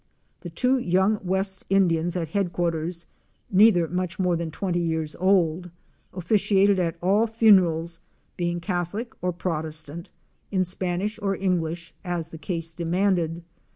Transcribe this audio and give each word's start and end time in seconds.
The 0.39 0.49
two 0.49 0.79
young 0.79 1.19
West 1.23 1.63
Indians 1.69 2.15
at 2.15 2.29
headquarters 2.29 3.05
(neither 3.51 3.87
much 3.87 4.17
more 4.17 4.35
than 4.35 4.49
twenty 4.49 4.79
years 4.79 5.15
old) 5.17 5.69
officiated 6.11 6.79
at 6.79 6.97
all 7.03 7.27
funerals, 7.27 7.99
being 8.35 8.59
Catholic 8.59 9.13
or 9.21 9.31
Protes 9.31 9.85
tant, 9.85 10.09
in 10.49 10.63
Spanish 10.65 11.19
or 11.21 11.35
English, 11.35 11.93
as 12.03 12.29
the 12.29 12.39
case 12.39 12.73
demanded. 12.73 13.43